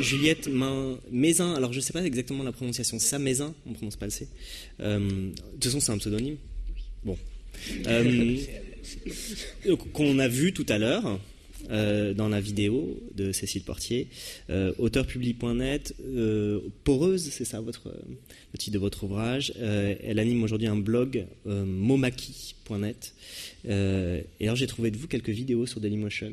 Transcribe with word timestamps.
Juliette 0.00 0.48
Mézin, 1.10 1.54
alors 1.54 1.72
je 1.72 1.78
ne 1.78 1.82
sais 1.82 1.92
pas 1.92 2.04
exactement 2.04 2.42
la 2.42 2.52
prononciation, 2.52 2.98
ça 2.98 3.18
Mézin 3.18 3.54
On 3.66 3.70
ne 3.70 3.74
prononce 3.74 3.96
pas 3.96 4.06
le 4.06 4.10
C. 4.10 4.28
Euh, 4.80 4.98
de 4.98 5.34
toute 5.54 5.64
façon, 5.64 5.80
c'est 5.80 5.92
un 5.92 5.98
pseudonyme. 5.98 6.36
Bon. 7.04 7.16
Euh, 7.86 8.36
qu'on 9.92 10.18
a 10.18 10.28
vu 10.28 10.52
tout 10.52 10.66
à 10.68 10.78
l'heure 10.78 11.18
euh, 11.70 12.14
dans 12.14 12.28
la 12.28 12.40
vidéo 12.40 13.00
de 13.14 13.32
Cécile 13.32 13.62
Portier, 13.62 14.08
auteurpublic.net, 14.78 15.94
Poreuse, 16.84 17.30
c'est 17.30 17.44
ça 17.44 17.60
votre, 17.60 17.92
le 18.52 18.58
titre 18.58 18.74
de 18.74 18.78
votre 18.78 19.04
ouvrage. 19.04 19.52
elle 19.58 20.18
anime 20.18 20.42
aujourd'hui 20.44 20.68
un 20.68 20.76
blog, 20.76 21.26
momaki.net. 21.46 23.14
et 23.64 24.24
alors 24.42 24.56
j'ai 24.56 24.66
trouvé 24.66 24.90
de 24.90 24.96
vous 24.96 25.08
quelques 25.08 25.30
vidéos 25.30 25.66
sur 25.66 25.80
Dailymotion. 25.80 26.32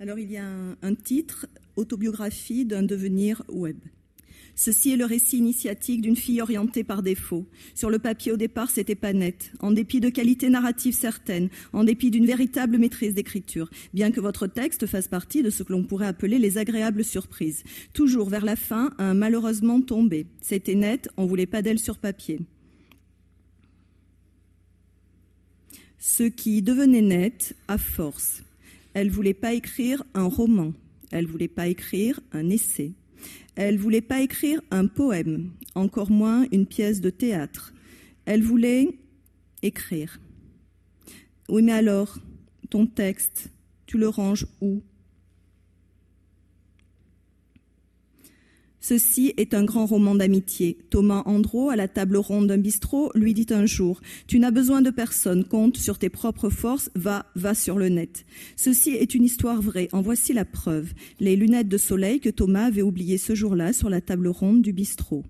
Alors 0.00 0.18
il 0.18 0.32
y 0.32 0.36
a 0.36 0.46
un 0.82 0.94
titre, 0.94 1.46
Autobiographie 1.76 2.64
d'un 2.64 2.82
devenir 2.82 3.42
web. 3.48 3.76
Ceci 4.56 4.92
est 4.92 4.96
le 4.96 5.04
récit 5.04 5.38
initiatique 5.38 6.00
d'une 6.00 6.16
fille 6.16 6.40
orientée 6.40 6.84
par 6.84 7.02
défaut. 7.02 7.46
Sur 7.74 7.90
le 7.90 7.98
papier 7.98 8.30
au 8.30 8.36
départ, 8.36 8.70
c'était 8.70 8.94
pas 8.94 9.12
net, 9.12 9.52
en 9.58 9.72
dépit 9.72 10.00
de 10.00 10.10
qualités 10.10 10.48
narratives 10.48 10.94
certaines, 10.94 11.48
en 11.72 11.82
dépit 11.82 12.10
d'une 12.10 12.26
véritable 12.26 12.78
maîtrise 12.78 13.14
d'écriture, 13.14 13.68
bien 13.92 14.12
que 14.12 14.20
votre 14.20 14.46
texte 14.46 14.86
fasse 14.86 15.08
partie 15.08 15.42
de 15.42 15.50
ce 15.50 15.64
que 15.64 15.72
l'on 15.72 15.82
pourrait 15.82 16.06
appeler 16.06 16.38
les 16.38 16.56
agréables 16.56 17.04
surprises. 17.04 17.64
Toujours 17.92 18.28
vers 18.28 18.44
la 18.44 18.56
fin, 18.56 18.92
un 18.98 19.14
malheureusement 19.14 19.80
tombé. 19.80 20.26
C'était 20.40 20.76
net, 20.76 21.08
on 21.16 21.26
voulait 21.26 21.46
pas 21.46 21.62
d'elle 21.62 21.80
sur 21.80 21.98
papier. 21.98 22.40
Ce 25.98 26.22
qui 26.22 26.62
devenait 26.62 27.02
net 27.02 27.56
à 27.66 27.78
force. 27.78 28.42
Elle 28.92 29.10
voulait 29.10 29.34
pas 29.34 29.54
écrire 29.54 30.04
un 30.14 30.26
roman. 30.26 30.72
Elle 31.14 31.26
voulait 31.26 31.46
pas 31.46 31.68
écrire 31.68 32.18
un 32.32 32.50
essai. 32.50 32.92
Elle 33.54 33.78
voulait 33.78 34.00
pas 34.00 34.20
écrire 34.20 34.60
un 34.72 34.88
poème, 34.88 35.52
encore 35.76 36.10
moins 36.10 36.44
une 36.50 36.66
pièce 36.66 37.00
de 37.00 37.08
théâtre. 37.08 37.72
Elle 38.24 38.42
voulait 38.42 38.98
écrire. 39.62 40.18
Oui, 41.48 41.62
mais 41.62 41.70
alors, 41.70 42.18
ton 42.68 42.88
texte, 42.88 43.52
tu 43.86 43.96
le 43.96 44.08
ranges 44.08 44.48
où? 44.60 44.82
Ceci 48.86 49.32
est 49.38 49.54
un 49.54 49.64
grand 49.64 49.86
roman 49.86 50.14
d'amitié. 50.14 50.76
Thomas 50.90 51.22
Andro, 51.24 51.70
à 51.70 51.74
la 51.76 51.88
table 51.88 52.18
ronde 52.18 52.48
d'un 52.48 52.58
bistrot, 52.58 53.10
lui 53.14 53.32
dit 53.32 53.46
un 53.48 53.64
jour 53.64 54.02
Tu 54.26 54.38
n'as 54.38 54.50
besoin 54.50 54.82
de 54.82 54.90
personne, 54.90 55.42
compte 55.42 55.78
sur 55.78 55.96
tes 55.96 56.10
propres 56.10 56.50
forces, 56.50 56.90
va, 56.94 57.24
va 57.34 57.54
sur 57.54 57.78
le 57.78 57.88
net. 57.88 58.26
Ceci 58.56 58.90
est 58.90 59.14
une 59.14 59.24
histoire 59.24 59.62
vraie, 59.62 59.88
en 59.92 60.02
voici 60.02 60.34
la 60.34 60.44
preuve. 60.44 60.92
Les 61.18 61.34
lunettes 61.34 61.70
de 61.70 61.78
soleil 61.78 62.20
que 62.20 62.28
Thomas 62.28 62.66
avait 62.66 62.82
oubliées 62.82 63.16
ce 63.16 63.34
jour-là 63.34 63.72
sur 63.72 63.88
la 63.88 64.02
table 64.02 64.28
ronde 64.28 64.60
du 64.60 64.74
bistrot. 64.74 65.24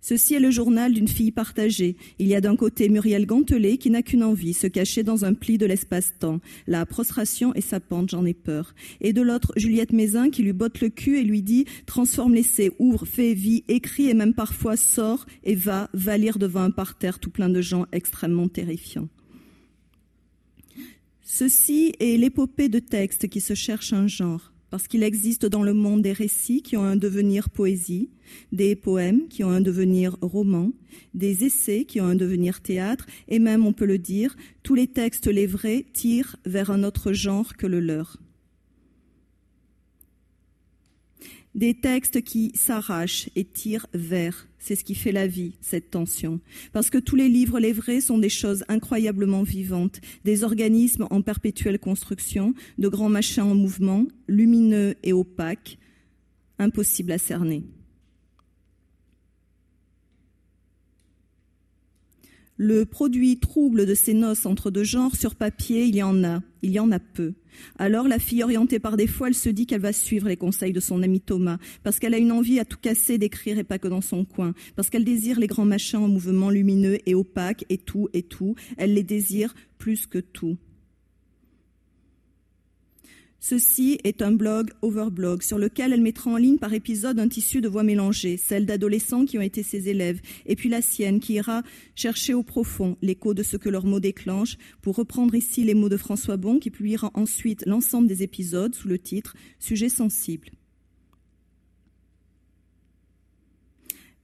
Ceci 0.00 0.34
est 0.34 0.40
le 0.40 0.50
journal 0.50 0.94
d'une 0.94 1.08
fille 1.08 1.30
partagée. 1.30 1.96
Il 2.18 2.26
y 2.26 2.34
a 2.34 2.40
d'un 2.40 2.56
côté 2.56 2.88
Muriel 2.88 3.26
Gantelet 3.26 3.76
qui 3.76 3.90
n'a 3.90 4.02
qu'une 4.02 4.24
envie, 4.24 4.54
se 4.54 4.66
cacher 4.66 5.02
dans 5.02 5.24
un 5.24 5.34
pli 5.34 5.58
de 5.58 5.66
l'espace-temps. 5.66 6.40
La 6.66 6.86
prostration 6.86 7.54
et 7.54 7.60
sa 7.60 7.80
pente, 7.80 8.10
j'en 8.10 8.24
ai 8.24 8.32
peur. 8.32 8.74
Et 9.00 9.12
de 9.12 9.20
l'autre, 9.20 9.52
Juliette 9.56 9.92
Mézin 9.92 10.30
qui 10.30 10.42
lui 10.42 10.54
botte 10.54 10.80
le 10.80 10.88
cul 10.88 11.18
et 11.18 11.24
lui 11.24 11.42
dit 11.42 11.66
transforme 11.84 12.34
l'essai, 12.34 12.72
ouvre, 12.78 13.04
fais 13.04 13.34
vie, 13.34 13.64
écrit 13.68 14.08
et 14.08 14.14
même 14.14 14.34
parfois 14.34 14.76
sort 14.76 15.26
et 15.44 15.54
va, 15.54 15.90
va 15.92 16.16
lire 16.16 16.38
devant 16.38 16.62
un 16.62 16.70
parterre 16.70 17.18
tout 17.18 17.30
plein 17.30 17.50
de 17.50 17.60
gens 17.60 17.86
extrêmement 17.92 18.48
terrifiants. 18.48 19.08
Ceci 21.22 21.94
est 22.00 22.16
l'épopée 22.16 22.68
de 22.68 22.80
textes 22.80 23.28
qui 23.28 23.40
se 23.40 23.54
cherchent 23.54 23.92
un 23.92 24.08
genre 24.08 24.49
parce 24.70 24.86
qu'il 24.86 25.02
existe 25.02 25.46
dans 25.46 25.62
le 25.62 25.74
monde 25.74 26.02
des 26.02 26.12
récits 26.12 26.62
qui 26.62 26.76
ont 26.76 26.84
un 26.84 26.96
devenir 26.96 27.50
poésie, 27.50 28.10
des 28.52 28.76
poèmes 28.76 29.28
qui 29.28 29.44
ont 29.44 29.50
un 29.50 29.60
devenir 29.60 30.16
roman, 30.20 30.72
des 31.14 31.44
essais 31.44 31.84
qui 31.84 32.00
ont 32.00 32.06
un 32.06 32.14
devenir 32.14 32.60
théâtre, 32.60 33.06
et 33.28 33.38
même, 33.38 33.66
on 33.66 33.72
peut 33.72 33.86
le 33.86 33.98
dire, 33.98 34.36
tous 34.62 34.74
les 34.74 34.86
textes, 34.86 35.26
les 35.26 35.46
vrais, 35.46 35.84
tirent 35.92 36.36
vers 36.46 36.70
un 36.70 36.84
autre 36.84 37.12
genre 37.12 37.56
que 37.56 37.66
le 37.66 37.80
leur. 37.80 38.18
Des 41.54 41.74
textes 41.74 42.22
qui 42.22 42.52
s'arrachent 42.54 43.28
et 43.34 43.44
tirent 43.44 43.86
vers. 43.92 44.46
C'est 44.60 44.76
ce 44.76 44.84
qui 44.84 44.94
fait 44.94 45.10
la 45.10 45.26
vie, 45.26 45.54
cette 45.60 45.90
tension. 45.90 46.38
Parce 46.72 46.90
que 46.90 46.98
tous 46.98 47.16
les 47.16 47.28
livres, 47.28 47.58
les 47.58 47.72
vrais, 47.72 48.00
sont 48.00 48.18
des 48.18 48.28
choses 48.28 48.64
incroyablement 48.68 49.42
vivantes, 49.42 50.00
des 50.24 50.44
organismes 50.44 51.08
en 51.10 51.22
perpétuelle 51.22 51.78
construction, 51.78 52.54
de 52.78 52.88
grands 52.88 53.08
machins 53.08 53.42
en 53.42 53.54
mouvement, 53.54 54.06
lumineux 54.28 54.94
et 55.02 55.12
opaques, 55.12 55.78
impossibles 56.58 57.12
à 57.12 57.18
cerner. 57.18 57.64
Le 62.62 62.84
produit 62.84 63.38
trouble 63.38 63.86
de 63.86 63.94
ces 63.94 64.12
noces 64.12 64.44
entre 64.44 64.70
deux 64.70 64.84
genres 64.84 65.16
sur 65.16 65.34
papier, 65.34 65.84
il 65.84 65.96
y 65.96 66.02
en 66.02 66.22
a, 66.24 66.42
il 66.60 66.72
y 66.72 66.78
en 66.78 66.92
a 66.92 66.98
peu. 66.98 67.32
Alors 67.78 68.06
la 68.06 68.18
fille 68.18 68.42
orientée 68.42 68.78
par 68.78 68.98
défaut, 68.98 69.24
elle 69.24 69.34
se 69.34 69.48
dit 69.48 69.64
qu'elle 69.64 69.80
va 69.80 69.94
suivre 69.94 70.28
les 70.28 70.36
conseils 70.36 70.74
de 70.74 70.78
son 70.78 71.02
ami 71.02 71.22
Thomas, 71.22 71.56
parce 71.82 71.98
qu'elle 71.98 72.12
a 72.12 72.18
une 72.18 72.32
envie 72.32 72.60
à 72.60 72.66
tout 72.66 72.76
casser 72.76 73.16
d'écrire 73.16 73.58
et 73.58 73.64
pas 73.64 73.78
que 73.78 73.88
dans 73.88 74.02
son 74.02 74.26
coin, 74.26 74.52
parce 74.76 74.90
qu'elle 74.90 75.06
désire 75.06 75.40
les 75.40 75.46
grands 75.46 75.64
machins 75.64 76.00
en 76.00 76.08
mouvement 76.08 76.50
lumineux 76.50 76.98
et 77.06 77.14
opaques 77.14 77.64
et 77.70 77.78
tout 77.78 78.10
et 78.12 78.24
tout, 78.24 78.56
elle 78.76 78.92
les 78.92 79.04
désire 79.04 79.54
plus 79.78 80.06
que 80.06 80.18
tout. 80.18 80.58
Ceci 83.42 83.98
est 84.04 84.20
un 84.20 84.32
blog 84.32 84.70
Overblog 84.82 85.42
sur 85.42 85.56
lequel 85.56 85.94
elle 85.94 86.02
mettra 86.02 86.30
en 86.30 86.36
ligne 86.36 86.58
par 86.58 86.74
épisode 86.74 87.18
un 87.18 87.26
tissu 87.26 87.62
de 87.62 87.68
voix 87.68 87.82
mélangées, 87.82 88.36
celle 88.36 88.66
d'adolescents 88.66 89.24
qui 89.24 89.38
ont 89.38 89.42
été 89.42 89.62
ses 89.62 89.88
élèves, 89.88 90.20
et 90.44 90.56
puis 90.56 90.68
la 90.68 90.82
sienne 90.82 91.20
qui 91.20 91.34
ira 91.34 91.62
chercher 91.94 92.34
au 92.34 92.42
profond 92.42 92.98
l'écho 93.00 93.32
de 93.32 93.42
ce 93.42 93.56
que 93.56 93.70
leurs 93.70 93.86
mots 93.86 93.98
déclenchent, 93.98 94.58
pour 94.82 94.96
reprendre 94.96 95.34
ici 95.34 95.64
les 95.64 95.74
mots 95.74 95.88
de 95.88 95.96
François 95.96 96.36
Bon 96.36 96.58
qui 96.58 96.70
publiera 96.70 97.10
ensuite 97.14 97.64
l'ensemble 97.64 98.08
des 98.08 98.22
épisodes 98.22 98.74
sous 98.74 98.88
le 98.88 98.98
titre 98.98 99.34
Sujet 99.58 99.88
sensible. 99.88 100.50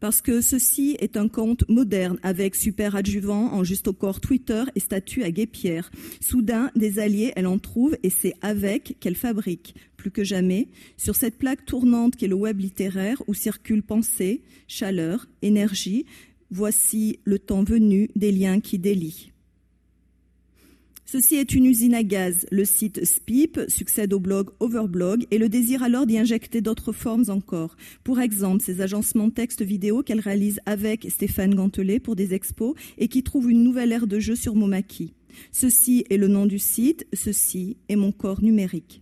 Parce 0.00 0.20
que 0.20 0.40
ceci 0.40 0.96
est 1.00 1.16
un 1.16 1.28
conte 1.28 1.68
moderne 1.68 2.18
avec 2.22 2.54
super 2.54 2.96
adjuvant 2.96 3.52
en 3.52 3.64
juste 3.64 3.88
au 3.88 3.92
corps 3.92 4.20
Twitter 4.20 4.64
et 4.74 4.80
statut 4.80 5.22
à 5.22 5.30
guépière. 5.30 5.90
Soudain, 6.20 6.70
des 6.76 6.98
alliés, 6.98 7.32
elle 7.36 7.46
en 7.46 7.58
trouve 7.58 7.96
et 8.02 8.10
c'est 8.10 8.34
avec 8.42 8.96
qu'elle 9.00 9.16
fabrique, 9.16 9.74
plus 9.96 10.10
que 10.10 10.24
jamais, 10.24 10.68
sur 10.96 11.16
cette 11.16 11.38
plaque 11.38 11.64
tournante 11.64 12.16
qu'est 12.16 12.28
le 12.28 12.34
web 12.34 12.60
littéraire 12.60 13.22
où 13.26 13.34
circulent 13.34 13.82
pensée, 13.82 14.42
chaleur, 14.68 15.26
énergie. 15.42 16.06
Voici 16.50 17.18
le 17.24 17.38
temps 17.38 17.64
venu 17.64 18.10
des 18.14 18.32
liens 18.32 18.60
qui 18.60 18.78
délient. 18.78 19.32
Ceci 21.08 21.36
est 21.36 21.54
une 21.54 21.66
usine 21.66 21.94
à 21.94 22.02
gaz. 22.02 22.46
Le 22.50 22.64
site 22.64 23.04
SPIP 23.04 23.60
succède 23.68 24.12
au 24.12 24.18
blog 24.18 24.50
Overblog 24.58 25.24
et 25.30 25.38
le 25.38 25.48
désir 25.48 25.84
alors 25.84 26.04
d'y 26.04 26.18
injecter 26.18 26.60
d'autres 26.60 26.92
formes 26.92 27.26
encore. 27.28 27.76
Pour 28.02 28.18
exemple, 28.18 28.60
ces 28.60 28.80
agencements 28.80 29.30
texte 29.30 29.62
vidéo 29.62 30.02
qu'elle 30.02 30.18
réalise 30.18 30.58
avec 30.66 31.06
Stéphane 31.08 31.54
Gantelet 31.54 32.00
pour 32.00 32.16
des 32.16 32.34
expos 32.34 32.74
et 32.98 33.06
qui 33.06 33.22
trouvent 33.22 33.48
une 33.48 33.62
nouvelle 33.62 33.92
ère 33.92 34.08
de 34.08 34.18
jeu 34.18 34.34
sur 34.34 34.56
Momaki. 34.56 35.14
Ceci 35.52 36.04
est 36.10 36.16
le 36.16 36.26
nom 36.26 36.44
du 36.44 36.58
site, 36.58 37.06
ceci 37.12 37.76
est 37.88 37.96
mon 37.96 38.10
corps 38.10 38.42
numérique. 38.42 39.00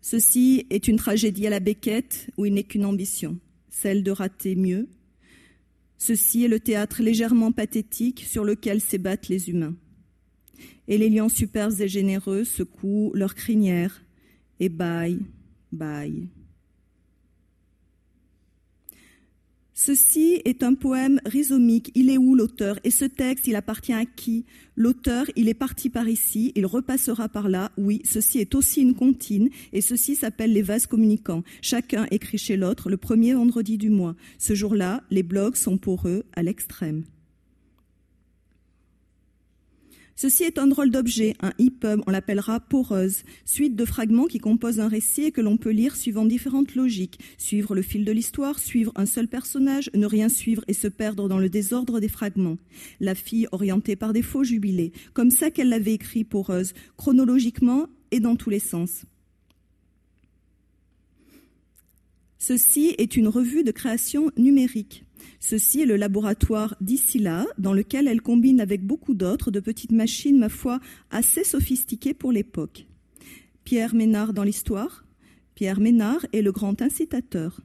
Ceci 0.00 0.64
est 0.70 0.86
une 0.86 0.96
tragédie 0.96 1.48
à 1.48 1.50
la 1.50 1.58
Beckett 1.58 2.30
où 2.36 2.46
il 2.46 2.54
n'est 2.54 2.62
qu'une 2.62 2.84
ambition, 2.84 3.40
celle 3.68 4.04
de 4.04 4.12
rater 4.12 4.54
mieux, 4.54 4.86
Ceci 6.04 6.42
est 6.42 6.48
le 6.48 6.58
théâtre 6.58 7.00
légèrement 7.00 7.52
pathétique 7.52 8.24
sur 8.28 8.42
lequel 8.42 8.80
s'ébattent 8.80 9.28
les 9.28 9.50
humains. 9.50 9.76
Et 10.88 10.98
les 10.98 11.08
lions 11.08 11.28
superbes 11.28 11.80
et 11.80 11.86
généreux 11.86 12.42
secouent 12.42 13.12
leurs 13.14 13.36
crinières 13.36 14.02
et 14.58 14.68
baillent, 14.68 15.22
baillent. 15.70 16.26
Ceci 19.84 20.40
est 20.44 20.62
un 20.62 20.74
poème 20.74 21.20
rhizomique. 21.26 21.90
Il 21.96 22.08
est 22.08 22.16
où 22.16 22.36
l'auteur 22.36 22.78
Et 22.84 22.92
ce 22.92 23.04
texte, 23.04 23.48
il 23.48 23.56
appartient 23.56 23.92
à 23.92 24.04
qui? 24.04 24.44
L'auteur, 24.76 25.26
il 25.34 25.48
est 25.48 25.54
parti 25.54 25.90
par 25.90 26.08
ici, 26.08 26.52
il 26.54 26.66
repassera 26.66 27.28
par 27.28 27.48
là. 27.48 27.72
Oui, 27.76 28.00
ceci 28.04 28.38
est 28.38 28.54
aussi 28.54 28.80
une 28.80 28.94
comptine 28.94 29.50
et 29.72 29.80
ceci 29.80 30.14
s'appelle 30.14 30.52
les 30.52 30.62
vases 30.62 30.86
communicants. 30.86 31.42
Chacun 31.62 32.06
écrit 32.12 32.38
chez 32.38 32.56
l'autre 32.56 32.90
le 32.90 32.96
premier 32.96 33.34
vendredi 33.34 33.76
du 33.76 33.90
mois. 33.90 34.14
Ce 34.38 34.54
jour-là, 34.54 35.02
les 35.10 35.24
blogs 35.24 35.56
sont 35.56 35.78
pour 35.78 36.06
eux 36.06 36.22
à 36.32 36.44
l'extrême. 36.44 37.02
Ceci 40.14 40.44
est 40.44 40.58
un 40.58 40.66
drôle 40.66 40.90
d'objet, 40.90 41.34
un 41.40 41.52
EPUB, 41.58 42.02
on 42.06 42.10
l'appellera 42.10 42.60
poreuse, 42.60 43.22
suite 43.44 43.76
de 43.76 43.84
fragments 43.84 44.26
qui 44.26 44.38
composent 44.38 44.78
un 44.78 44.88
récit 44.88 45.24
et 45.24 45.32
que 45.32 45.40
l'on 45.40 45.56
peut 45.56 45.70
lire 45.70 45.96
suivant 45.96 46.26
différentes 46.26 46.74
logiques, 46.74 47.18
suivre 47.38 47.74
le 47.74 47.82
fil 47.82 48.04
de 48.04 48.12
l'histoire, 48.12 48.58
suivre 48.58 48.92
un 48.94 49.06
seul 49.06 49.26
personnage, 49.26 49.90
ne 49.94 50.06
rien 50.06 50.28
suivre 50.28 50.64
et 50.68 50.74
se 50.74 50.88
perdre 50.88 51.28
dans 51.28 51.38
le 51.38 51.48
désordre 51.48 51.98
des 51.98 52.08
fragments. 52.08 52.58
La 53.00 53.14
fille 53.14 53.48
orientée 53.52 53.96
par 53.96 54.12
défaut 54.12 54.44
jubilée, 54.44 54.92
comme 55.14 55.30
ça 55.30 55.50
qu'elle 55.50 55.70
l'avait 55.70 55.94
écrit 55.94 56.24
poreuse, 56.24 56.74
chronologiquement 56.96 57.86
et 58.10 58.20
dans 58.20 58.36
tous 58.36 58.50
les 58.50 58.60
sens. 58.60 59.04
Ceci 62.38 62.94
est 62.98 63.16
une 63.16 63.28
revue 63.28 63.62
de 63.62 63.70
création 63.70 64.30
numérique. 64.36 65.04
Ceci 65.40 65.80
est 65.82 65.86
le 65.86 65.96
laboratoire 65.96 66.76
là, 67.14 67.46
dans 67.58 67.72
lequel 67.72 68.08
elle 68.08 68.22
combine 68.22 68.60
avec 68.60 68.82
beaucoup 68.82 69.14
d'autres 69.14 69.50
de 69.50 69.60
petites 69.60 69.92
machines, 69.92 70.38
ma 70.38 70.48
foi, 70.48 70.80
assez 71.10 71.44
sophistiquées 71.44 72.14
pour 72.14 72.32
l'époque. 72.32 72.86
Pierre 73.64 73.94
Ménard 73.94 74.32
dans 74.32 74.44
l'histoire. 74.44 75.04
Pierre 75.54 75.80
Ménard 75.80 76.26
est 76.32 76.42
le 76.42 76.52
grand 76.52 76.80
incitateur. 76.82 77.60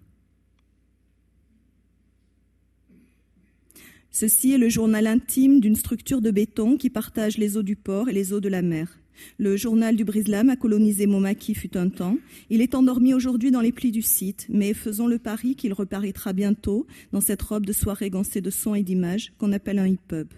Ceci 4.12 4.52
est 4.52 4.58
le 4.58 4.70
journal 4.70 5.06
intime 5.06 5.60
d'une 5.60 5.76
structure 5.76 6.22
de 6.22 6.32
béton 6.32 6.78
qui 6.78 6.90
partage 6.90 7.38
les 7.38 7.56
eaux 7.56 7.64
du 7.64 7.76
port 7.76 8.10
et 8.10 8.14
les 8.14 8.34
eaux 8.34 8.40
de 8.40 8.50
la 8.50 8.64
mer. 8.64 8.98
Le 9.38 9.58
journal 9.58 9.96
du 9.96 10.04
Brislam 10.04 10.50
a 10.50 10.56
colonisé 10.56 11.08
Momaki 11.08 11.56
fut 11.56 11.78
un 11.78 11.90
temps. 11.90 12.18
Il 12.50 12.62
est 12.62 12.76
endormi 12.76 13.14
aujourd'hui 13.14 13.52
dans 13.52 13.62
les 13.62 13.72
plis 13.72 13.92
du 13.92 14.02
site, 14.02 14.48
mais 14.50 14.74
faisons 14.74 15.08
le 15.08 15.20
pari 15.20 15.56
qu'il 15.56 15.74
reparaîtra 15.74 16.34
bientôt 16.34 16.88
dans 17.12 17.22
cette 17.22 17.42
robe 17.42 17.66
de 17.66 17.74
soirée 17.74 18.10
gancée 18.10 18.42
de 18.42 18.50
sons 18.50 18.76
et 18.76 18.84
d'images 18.84 19.34
qu'on 19.38 19.52
appelle 19.52 19.80
un 19.80 19.88
hip-hop. 19.88 20.34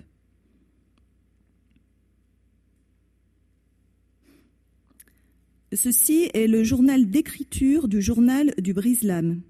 Ceci 5.74 6.31
est 6.34 6.48
le 6.48 6.64
journal 6.64 7.10
d'écriture 7.12 7.88
du 7.88 8.02
journal 8.02 8.56
du 8.58 8.74
Brislam. 8.74 9.42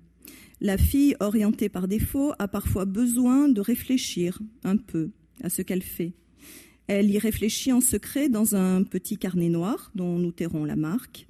La 0.60 0.78
fille, 0.78 1.16
orientée 1.22 1.70
par 1.70 1.88
défaut, 1.88 2.34
a 2.40 2.50
parfois 2.50 2.84
besoin 2.84 3.48
de 3.48 3.62
réfléchir 3.62 4.40
un 4.66 4.76
peu 4.76 5.12
à 5.42 5.50
ce 5.50 5.62
qu'elle 5.62 5.82
fait. 5.82 6.12
Elle 6.90 7.12
y 7.12 7.20
réfléchit 7.20 7.72
en 7.72 7.82
secret 7.82 8.30
dans 8.30 8.56
un 8.56 8.82
petit 8.82 9.20
carnet 9.20 9.48
noir 9.48 9.92
dont 9.94 10.18
nous 10.18 10.32
tairons 10.32 10.66
la 10.66 10.76
marque. 10.76 11.28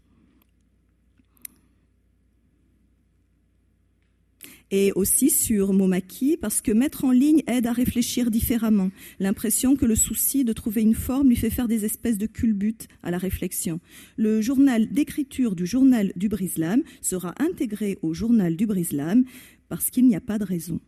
et 4.71 4.91
aussi 4.93 5.31
sur 5.31 5.73
Momaki, 5.73 6.37
parce 6.37 6.61
que 6.61 6.71
mettre 6.71 7.03
en 7.03 7.11
ligne 7.11 7.41
aide 7.47 7.65
à 7.65 7.73
réfléchir 7.73 8.29
différemment. 8.29 8.91
L'impression 9.19 9.75
que 9.75 9.87
le 9.87 9.95
souci 9.95 10.45
de 10.45 10.53
trouver 10.53 10.83
une 10.83 10.93
forme 10.93 11.29
lui 11.29 11.35
fait 11.35 11.49
faire 11.49 11.67
des 11.67 11.85
espèces 11.85 12.19
de 12.19 12.27
culbutes 12.27 12.87
à 13.01 13.09
la 13.09 13.17
réflexion. 13.17 13.79
Le 14.15 14.41
journal 14.41 14.87
d'écriture 14.93 15.55
du 15.55 15.65
journal 15.65 16.13
du 16.15 16.29
Brislam 16.29 16.83
sera 17.01 17.33
intégré 17.39 17.97
au 18.03 18.13
journal 18.13 18.55
du 18.55 18.67
Brislam 18.67 19.25
parce 19.69 19.89
qu'il 19.89 20.05
n'y 20.05 20.15
a 20.15 20.21
pas 20.21 20.37
de 20.37 20.45
raison. 20.45 20.79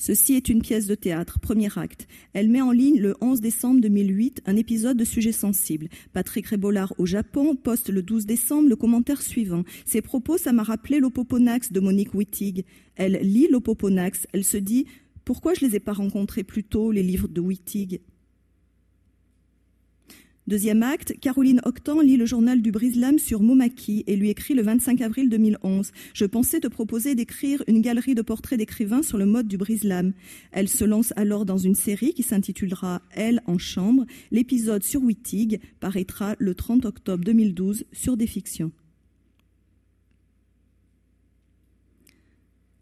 Ceci 0.00 0.32
est 0.32 0.48
une 0.48 0.62
pièce 0.62 0.86
de 0.86 0.94
théâtre, 0.94 1.38
premier 1.40 1.68
acte. 1.78 2.08
Elle 2.32 2.48
met 2.48 2.62
en 2.62 2.70
ligne 2.70 2.98
le 2.98 3.14
11 3.20 3.42
décembre 3.42 3.82
2008 3.82 4.40
un 4.46 4.56
épisode 4.56 4.96
de 4.96 5.04
sujet 5.04 5.30
sensible. 5.30 5.88
Patrick 6.14 6.46
Rébolard 6.46 6.94
au 6.96 7.04
Japon 7.04 7.54
poste 7.54 7.90
le 7.90 8.02
12 8.02 8.24
décembre 8.24 8.70
le 8.70 8.76
commentaire 8.76 9.20
suivant. 9.20 9.62
Ses 9.84 10.00
propos, 10.00 10.38
ça 10.38 10.54
m'a 10.54 10.62
rappelé 10.62 11.00
l'Opoponax 11.00 11.70
de 11.70 11.80
Monique 11.80 12.14
Wittig. 12.14 12.64
Elle 12.96 13.20
lit 13.20 13.48
l'Opoponax, 13.50 14.26
elle 14.32 14.44
se 14.44 14.56
dit 14.56 14.86
pourquoi 15.26 15.52
je 15.52 15.66
les 15.66 15.76
ai 15.76 15.80
pas 15.80 15.92
rencontrés 15.92 16.44
plus 16.44 16.64
tôt, 16.64 16.92
les 16.92 17.02
livres 17.02 17.28
de 17.28 17.42
Wittig? 17.42 18.00
Deuxième 20.50 20.82
acte, 20.82 21.14
Caroline 21.20 21.60
Octan 21.64 22.00
lit 22.00 22.16
le 22.16 22.26
journal 22.26 22.60
du 22.60 22.72
Brislam 22.72 23.20
sur 23.20 23.40
Momaki 23.40 24.02
et 24.08 24.16
lui 24.16 24.30
écrit 24.30 24.54
le 24.54 24.62
25 24.62 25.00
avril 25.00 25.30
2011. 25.30 25.92
Je 26.12 26.24
pensais 26.24 26.58
te 26.58 26.66
proposer 26.66 27.14
d'écrire 27.14 27.62
une 27.68 27.80
galerie 27.80 28.16
de 28.16 28.22
portraits 28.22 28.58
d'écrivains 28.58 29.04
sur 29.04 29.16
le 29.16 29.26
mode 29.26 29.46
du 29.46 29.56
Brislam. 29.58 30.12
Elle 30.50 30.68
se 30.68 30.84
lance 30.84 31.12
alors 31.14 31.46
dans 31.46 31.56
une 31.56 31.76
série 31.76 32.14
qui 32.14 32.24
s'intitulera 32.24 33.00
Elle 33.12 33.42
en 33.46 33.58
chambre. 33.58 34.06
L'épisode 34.32 34.82
sur 34.82 35.04
Wittig 35.04 35.60
paraîtra 35.78 36.34
le 36.40 36.52
30 36.56 36.84
octobre 36.84 37.22
2012 37.22 37.84
sur 37.92 38.16
des 38.16 38.26
fictions. 38.26 38.72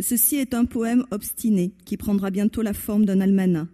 Ceci 0.01 0.37
est 0.37 0.55
un 0.55 0.65
poème 0.65 1.05
obstiné 1.11 1.73
qui 1.85 1.99
prendra 1.99 2.31
bientôt 2.31 2.63
la 2.63 2.73
forme 2.73 3.05
d'un 3.05 3.21
almanach. 3.21 3.69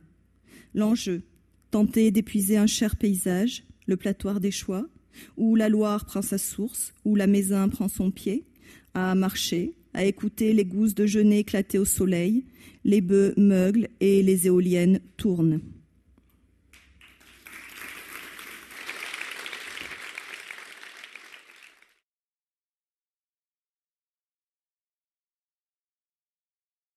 L'enjeu, 0.74 1.22
tenter 1.70 2.10
d'épuiser 2.10 2.56
un 2.56 2.66
cher 2.66 2.96
paysage, 2.96 3.62
le 3.86 3.96
platoir 3.96 4.40
des 4.40 4.50
choix, 4.50 4.86
où 5.36 5.56
la 5.56 5.68
Loire 5.68 6.04
prend 6.04 6.22
sa 6.22 6.38
source, 6.38 6.92
où 7.04 7.16
la 7.16 7.26
Mézin 7.26 7.68
prend 7.68 7.88
son 7.88 8.10
pied, 8.10 8.44
à 8.94 9.14
marcher, 9.14 9.74
à 9.92 10.04
écouter 10.04 10.52
les 10.52 10.64
gousses 10.64 10.94
de 10.94 11.06
genêt 11.06 11.40
éclater 11.40 11.78
au 11.78 11.84
soleil, 11.84 12.44
les 12.84 13.00
bœufs 13.00 13.34
meuglent 13.36 13.88
et 14.00 14.22
les 14.22 14.46
éoliennes 14.46 15.00
tournent. 15.16 15.60